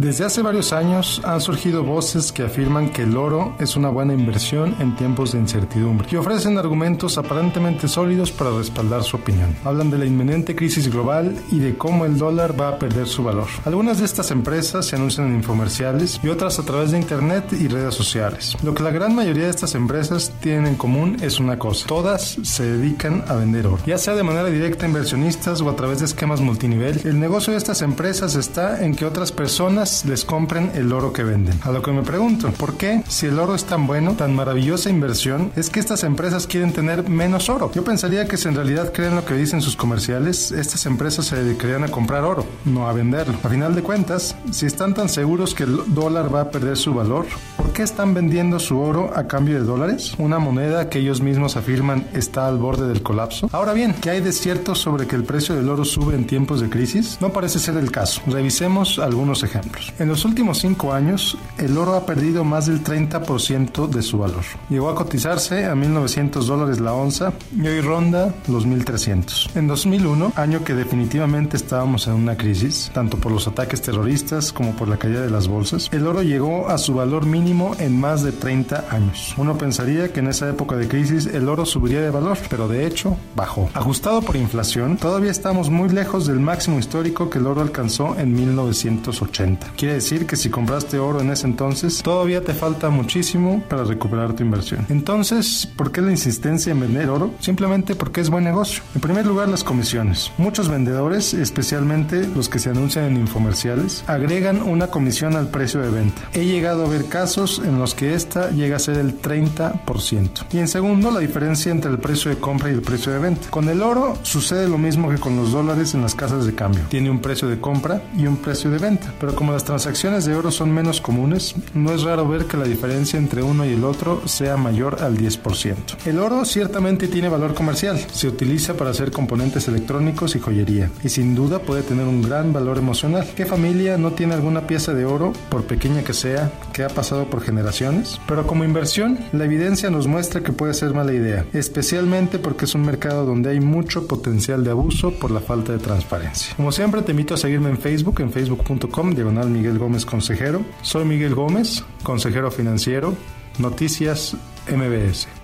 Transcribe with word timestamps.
Desde 0.00 0.24
hace 0.24 0.40
varios 0.40 0.72
años 0.72 1.20
han 1.26 1.42
surgido 1.42 1.84
voces 1.84 2.32
que 2.32 2.44
afirman 2.44 2.88
que 2.88 3.02
el 3.02 3.18
oro 3.18 3.54
es 3.58 3.76
una 3.76 3.90
buena 3.90 4.14
inversión 4.14 4.74
en 4.78 4.96
tiempos 4.96 5.32
de 5.32 5.40
incertidumbre 5.40 6.08
y 6.10 6.16
ofrecen 6.16 6.56
argumentos 6.56 7.18
aparentemente 7.18 7.86
sólidos 7.86 8.32
para 8.32 8.50
respaldar 8.50 9.02
su 9.02 9.18
opinión. 9.18 9.54
Hablan 9.62 9.90
de 9.90 9.98
la 9.98 10.06
inminente 10.06 10.56
crisis 10.56 10.90
global 10.90 11.36
y 11.52 11.58
de 11.58 11.76
cómo 11.76 12.06
el 12.06 12.16
dólar 12.16 12.58
va 12.58 12.70
a 12.70 12.78
perder 12.78 13.08
su 13.08 13.24
valor. 13.24 13.48
Algunas 13.66 13.98
de 13.98 14.06
estas 14.06 14.30
empresas 14.30 14.86
se 14.86 14.96
anuncian 14.96 15.26
en 15.26 15.34
infomerciales 15.34 16.18
y 16.22 16.28
otras 16.28 16.58
a 16.58 16.62
través 16.62 16.92
de 16.92 16.98
internet 16.98 17.52
y 17.52 17.68
redes 17.68 17.94
sociales. 17.94 18.56
Lo 18.62 18.72
que 18.72 18.82
la 18.82 18.92
gran 18.92 19.14
mayoría 19.14 19.44
de 19.44 19.50
estas 19.50 19.74
empresas 19.74 20.32
tienen 20.40 20.66
en 20.66 20.76
común 20.76 21.18
es 21.20 21.40
una 21.40 21.58
cosa. 21.58 21.86
Todas 21.86 22.38
se 22.42 22.62
dedican 22.62 23.22
a 23.28 23.34
vender 23.34 23.66
oro. 23.66 23.82
Ya 23.84 23.98
sea 23.98 24.14
de 24.14 24.22
manera 24.22 24.48
directa 24.48 24.86
a 24.86 24.88
inversionistas 24.88 25.60
o 25.60 25.68
a 25.68 25.76
través 25.76 25.98
de 25.98 26.06
esquemas 26.06 26.40
multinivel, 26.40 27.02
el 27.04 27.20
negocio 27.20 27.52
de 27.52 27.58
estas 27.58 27.82
empresas 27.82 28.34
está 28.34 28.82
en 28.82 28.94
que 28.94 29.04
otras 29.04 29.30
personas 29.30 29.89
les 30.04 30.24
compren 30.24 30.72
el 30.74 30.92
oro 30.92 31.12
que 31.12 31.24
venden. 31.24 31.58
A 31.62 31.70
lo 31.70 31.82
que 31.82 31.92
me 31.92 32.02
pregunto, 32.02 32.50
¿por 32.52 32.74
qué 32.74 33.02
si 33.08 33.26
el 33.26 33.38
oro 33.38 33.54
es 33.54 33.64
tan 33.64 33.86
bueno, 33.86 34.14
tan 34.14 34.34
maravillosa 34.34 34.90
inversión, 34.90 35.52
es 35.56 35.70
que 35.70 35.80
estas 35.80 36.04
empresas 36.04 36.46
quieren 36.46 36.72
tener 36.72 37.08
menos 37.08 37.48
oro? 37.48 37.70
Yo 37.72 37.84
pensaría 37.84 38.26
que 38.26 38.36
si 38.36 38.48
en 38.48 38.54
realidad 38.54 38.92
creen 38.92 39.16
lo 39.16 39.24
que 39.24 39.34
dicen 39.34 39.60
sus 39.60 39.76
comerciales, 39.76 40.52
estas 40.52 40.86
empresas 40.86 41.26
se 41.26 41.36
dedicarían 41.42 41.84
a 41.84 41.88
comprar 41.88 42.24
oro, 42.24 42.46
no 42.64 42.88
a 42.88 42.92
venderlo. 42.92 43.38
A 43.42 43.48
final 43.48 43.74
de 43.74 43.82
cuentas, 43.82 44.36
si 44.50 44.66
están 44.66 44.94
tan 44.94 45.08
seguros 45.08 45.54
que 45.54 45.64
el 45.64 45.94
dólar 45.94 46.34
va 46.34 46.42
a 46.42 46.50
perder 46.50 46.76
su 46.76 46.94
valor, 46.94 47.26
¿por 47.56 47.69
qué 47.72 47.82
están 47.82 48.14
vendiendo 48.14 48.58
su 48.58 48.80
oro 48.80 49.10
a 49.14 49.26
cambio 49.26 49.54
de 49.54 49.64
dólares? 49.64 50.14
Una 50.18 50.38
moneda 50.38 50.88
que 50.88 50.98
ellos 50.98 51.20
mismos 51.20 51.56
afirman 51.56 52.06
está 52.12 52.46
al 52.46 52.58
borde 52.58 52.88
del 52.88 53.02
colapso. 53.02 53.48
Ahora 53.52 53.72
bien, 53.72 53.94
¿qué 54.00 54.10
hay 54.10 54.20
de 54.20 54.32
cierto 54.32 54.74
sobre 54.74 55.06
que 55.06 55.16
el 55.16 55.24
precio 55.24 55.54
del 55.54 55.68
oro 55.68 55.84
sube 55.84 56.14
en 56.14 56.26
tiempos 56.26 56.60
de 56.60 56.68
crisis? 56.68 57.18
No 57.20 57.32
parece 57.32 57.58
ser 57.58 57.76
el 57.76 57.90
caso. 57.90 58.22
Revisemos 58.26 58.98
algunos 58.98 59.42
ejemplos. 59.42 59.92
En 59.98 60.08
los 60.08 60.24
últimos 60.24 60.58
cinco 60.58 60.92
años, 60.92 61.38
el 61.58 61.76
oro 61.76 61.94
ha 61.94 62.06
perdido 62.06 62.44
más 62.44 62.66
del 62.66 62.82
30% 62.82 63.88
de 63.88 64.02
su 64.02 64.18
valor. 64.18 64.44
Llegó 64.68 64.88
a 64.88 64.94
cotizarse 64.94 65.66
a 65.66 65.74
1.900 65.74 66.44
dólares 66.44 66.80
la 66.80 66.92
onza 66.92 67.32
y 67.56 67.66
hoy 67.66 67.80
ronda 67.80 68.34
los 68.48 68.66
1.300. 68.66 69.56
En 69.56 69.66
2001, 69.66 70.32
año 70.36 70.64
que 70.64 70.74
definitivamente 70.74 71.56
estábamos 71.56 72.06
en 72.06 72.14
una 72.14 72.36
crisis, 72.36 72.90
tanto 72.94 73.18
por 73.18 73.32
los 73.32 73.46
ataques 73.46 73.82
terroristas 73.82 74.52
como 74.52 74.74
por 74.74 74.88
la 74.88 74.96
caída 74.96 75.20
de 75.20 75.30
las 75.30 75.48
bolsas, 75.48 75.88
el 75.92 76.06
oro 76.06 76.22
llegó 76.22 76.68
a 76.68 76.78
su 76.78 76.94
valor 76.94 77.26
mínimo 77.26 77.59
en 77.78 78.00
más 78.00 78.22
de 78.22 78.32
30 78.32 78.86
años. 78.90 79.34
Uno 79.36 79.58
pensaría 79.58 80.12
que 80.12 80.20
en 80.20 80.28
esa 80.28 80.48
época 80.48 80.76
de 80.76 80.88
crisis 80.88 81.26
el 81.26 81.48
oro 81.48 81.66
subiría 81.66 82.00
de 82.00 82.10
valor, 82.10 82.38
pero 82.48 82.68
de 82.68 82.86
hecho 82.86 83.16
bajó. 83.36 83.68
Ajustado 83.74 84.22
por 84.22 84.36
inflación, 84.36 84.96
todavía 84.96 85.30
estamos 85.30 85.70
muy 85.70 85.88
lejos 85.88 86.26
del 86.26 86.40
máximo 86.40 86.78
histórico 86.78 87.28
que 87.28 87.38
el 87.38 87.46
oro 87.46 87.60
alcanzó 87.60 88.18
en 88.18 88.34
1980. 88.34 89.72
Quiere 89.76 89.94
decir 89.94 90.26
que 90.26 90.36
si 90.36 90.48
compraste 90.48 90.98
oro 90.98 91.20
en 91.20 91.30
ese 91.30 91.46
entonces, 91.46 92.02
todavía 92.02 92.42
te 92.42 92.54
falta 92.54 92.90
muchísimo 92.90 93.62
para 93.68 93.84
recuperar 93.84 94.32
tu 94.32 94.42
inversión. 94.42 94.86
Entonces, 94.88 95.68
¿por 95.76 95.92
qué 95.92 96.00
la 96.00 96.10
insistencia 96.10 96.72
en 96.72 96.80
vender 96.80 97.10
oro? 97.10 97.32
Simplemente 97.40 97.94
porque 97.94 98.20
es 98.20 98.30
buen 98.30 98.44
negocio. 98.44 98.82
En 98.94 99.00
primer 99.00 99.26
lugar, 99.26 99.48
las 99.48 99.64
comisiones. 99.64 100.32
Muchos 100.38 100.68
vendedores, 100.68 101.34
especialmente 101.34 102.26
los 102.34 102.48
que 102.48 102.58
se 102.58 102.70
anuncian 102.70 103.04
en 103.04 103.16
infomerciales, 103.16 104.04
agregan 104.06 104.62
una 104.62 104.86
comisión 104.88 105.36
al 105.36 105.48
precio 105.48 105.80
de 105.80 105.90
venta. 105.90 106.22
He 106.32 106.44
llegado 106.44 106.84
a 106.84 106.88
ver 106.88 107.06
casos 107.06 107.49
en 107.58 107.78
los 107.78 107.94
que 107.94 108.14
esta 108.14 108.50
llega 108.50 108.76
a 108.76 108.78
ser 108.78 108.98
el 108.98 109.20
30%. 109.20 110.46
Y 110.52 110.58
en 110.58 110.68
segundo, 110.68 111.10
la 111.10 111.20
diferencia 111.20 111.72
entre 111.72 111.90
el 111.90 111.98
precio 111.98 112.30
de 112.30 112.38
compra 112.38 112.70
y 112.70 112.74
el 112.74 112.82
precio 112.82 113.12
de 113.12 113.18
venta. 113.18 113.50
Con 113.50 113.68
el 113.68 113.82
oro 113.82 114.16
sucede 114.22 114.68
lo 114.68 114.78
mismo 114.78 115.10
que 115.10 115.18
con 115.18 115.36
los 115.36 115.52
dólares 115.52 115.94
en 115.94 116.02
las 116.02 116.14
casas 116.14 116.46
de 116.46 116.54
cambio. 116.54 116.82
Tiene 116.88 117.10
un 117.10 117.20
precio 117.20 117.48
de 117.48 117.60
compra 117.60 118.02
y 118.16 118.26
un 118.26 118.36
precio 118.36 118.70
de 118.70 118.78
venta. 118.78 119.12
Pero 119.18 119.34
como 119.34 119.52
las 119.52 119.64
transacciones 119.64 120.24
de 120.24 120.34
oro 120.34 120.50
son 120.50 120.72
menos 120.72 121.00
comunes, 121.00 121.54
no 121.74 121.92
es 121.92 122.02
raro 122.02 122.28
ver 122.28 122.46
que 122.46 122.56
la 122.56 122.64
diferencia 122.64 123.18
entre 123.18 123.42
uno 123.42 123.64
y 123.64 123.72
el 123.72 123.84
otro 123.84 124.22
sea 124.26 124.56
mayor 124.56 125.02
al 125.02 125.16
10%. 125.18 125.74
El 126.06 126.18
oro 126.18 126.44
ciertamente 126.44 127.08
tiene 127.08 127.28
valor 127.28 127.54
comercial, 127.54 127.98
se 128.12 128.28
utiliza 128.28 128.74
para 128.74 128.90
hacer 128.90 129.10
componentes 129.10 129.68
electrónicos 129.68 130.36
y 130.36 130.40
joyería, 130.40 130.90
y 131.02 131.08
sin 131.08 131.34
duda 131.34 131.60
puede 131.60 131.82
tener 131.82 132.06
un 132.06 132.22
gran 132.22 132.52
valor 132.52 132.78
emocional. 132.78 133.28
¿Qué 133.36 133.46
familia 133.46 133.96
no 133.96 134.12
tiene 134.12 134.34
alguna 134.34 134.66
pieza 134.66 134.94
de 134.94 135.04
oro, 135.04 135.32
por 135.48 135.64
pequeña 135.64 136.02
que 136.02 136.14
sea, 136.14 136.50
que 136.72 136.84
ha 136.84 136.88
pasado 136.88 137.26
generaciones? 137.40 138.20
Pero 138.26 138.46
como 138.46 138.64
inversión, 138.64 139.18
la 139.32 139.44
evidencia 139.44 139.90
nos 139.90 140.06
muestra 140.06 140.42
que 140.42 140.52
puede 140.52 140.74
ser 140.74 140.94
mala 140.94 141.12
idea, 141.12 141.44
especialmente 141.52 142.38
porque 142.38 142.64
es 142.64 142.74
un 142.74 142.82
mercado 142.82 143.26
donde 143.26 143.50
hay 143.50 143.60
mucho 143.60 144.06
potencial 144.06 144.64
de 144.64 144.70
abuso 144.70 145.12
por 145.12 145.30
la 145.30 145.40
falta 145.40 145.72
de 145.72 145.78
transparencia. 145.78 146.54
Como 146.56 146.72
siempre, 146.72 147.02
te 147.02 147.12
invito 147.12 147.34
a 147.34 147.36
seguirme 147.36 147.70
en 147.70 147.78
Facebook, 147.78 148.20
en 148.20 148.30
facebook.com, 148.32 149.14
diagonal 149.14 149.50
Miguel 149.50 149.78
Gómez 149.78 150.04
Consejero. 150.04 150.62
Soy 150.82 151.04
Miguel 151.04 151.34
Gómez, 151.34 151.84
consejero 152.02 152.50
financiero. 152.50 153.14
Noticias 153.58 154.36
MBS. 154.68 155.39